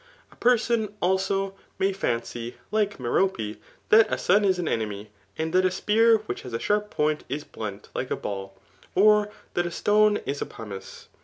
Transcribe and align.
A 0.31 0.35
person, 0.35 0.95
also, 0.99 1.53
may 1.77 1.93
fancy, 1.93 2.55
like 2.71 2.99
Merope, 2.99 3.57
that 3.89 4.11
a 4.11 4.17
son 4.17 4.43
is 4.43 4.57
an 4.57 4.67
enemy, 4.67 5.11
and 5.37 5.53
that 5.53 5.63
a 5.63 5.67
speiar 5.69 6.17
which 6.25 6.41
has 6.41 6.53
a 6.53 6.59
sharp 6.59 6.89
point, 6.89 7.23
is 7.29 7.43
blunt 7.43 7.89
like 7.93 8.09
a 8.09 8.15
ball, 8.15 8.59
or 8.95 9.29
that 9.53 9.67
a 9.67 9.71
stone 9.71 10.17
is 10.25 10.41
a 10.41 10.47
pumice. 10.47 11.07